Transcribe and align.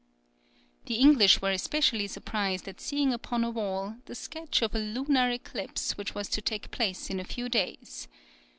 The 0.87 0.95
English 0.95 1.43
were 1.43 1.51
especially 1.51 2.07
surprised 2.07 2.67
at 2.67 2.81
seeing 2.81 3.13
upon 3.13 3.43
a 3.43 3.51
wall 3.51 3.97
the 4.05 4.15
sketch 4.15 4.63
of 4.63 4.73
a 4.73 4.79
lunar 4.79 5.29
eclipse 5.29 5.95
which 5.95 6.15
was 6.15 6.27
to 6.29 6.41
take 6.41 6.71
place 6.71 7.11
in 7.11 7.19
a 7.19 7.23
few 7.23 7.47
days. 7.49 8.07